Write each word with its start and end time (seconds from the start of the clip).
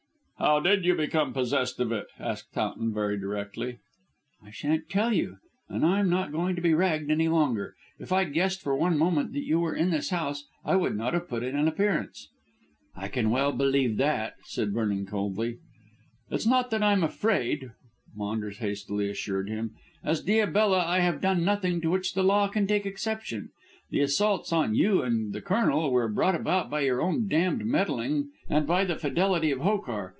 "How 0.43 0.59
did 0.59 0.85
you 0.85 0.95
become 0.95 1.33
possessed 1.33 1.79
of 1.79 1.91
it?" 1.91 2.07
asked 2.17 2.51
Towton 2.55 2.91
very 2.95 3.15
directly. 3.15 3.77
"I 4.43 4.49
shan't 4.49 4.89
tell 4.89 5.13
you. 5.13 5.37
And 5.69 5.85
I'm 5.85 6.09
not 6.09 6.31
going 6.31 6.55
to 6.55 6.63
be 6.63 6.73
ragged 6.73 7.11
any 7.11 7.27
longer. 7.27 7.75
If 7.99 8.11
I'd 8.11 8.33
guessed 8.33 8.63
for 8.63 8.75
one 8.75 8.97
moment 8.97 9.33
that 9.33 9.43
you 9.45 9.59
were 9.59 9.75
in 9.75 9.91
this 9.91 10.09
house 10.09 10.47
I 10.65 10.77
would 10.77 10.97
not 10.97 11.13
have 11.13 11.29
put 11.29 11.43
in 11.43 11.55
an 11.55 11.67
appearance." 11.67 12.27
"I 12.95 13.07
can 13.07 13.29
well 13.29 13.51
believe 13.51 13.97
that," 13.97 14.33
said 14.45 14.73
Vernon 14.73 15.05
coolly. 15.05 15.59
"It's 16.31 16.47
not 16.47 16.71
that 16.71 16.81
I'm 16.81 17.03
afraid," 17.03 17.69
Maunders 18.15 18.57
hastily 18.57 19.11
assured 19.11 19.47
him. 19.47 19.75
"As 20.03 20.23
Diabella 20.23 20.83
I 20.87 21.01
have 21.01 21.21
done 21.21 21.45
nothing 21.45 21.81
to 21.81 21.91
which 21.91 22.15
the 22.15 22.23
law 22.23 22.47
can 22.47 22.65
take 22.65 22.87
exception. 22.87 23.49
The 23.91 23.99
assaults 24.01 24.51
on 24.51 24.73
you 24.73 25.03
and 25.03 25.33
the 25.33 25.41
Colonel 25.41 25.91
were 25.91 26.07
brought 26.09 26.33
about 26.35 26.67
by 26.71 26.81
your 26.81 26.99
own 26.99 27.27
damned 27.27 27.63
meddling 27.63 28.31
and 28.49 28.65
by 28.65 28.85
the 28.85 28.95
fidelity 28.95 29.51
of 29.51 29.59
Hokar. 29.59 30.09